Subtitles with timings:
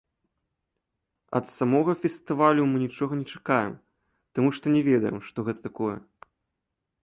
[1.39, 3.73] Ад самога фестывалю мы нічога не чакаем,
[4.39, 5.97] таму што не ведаем, што гэта такое.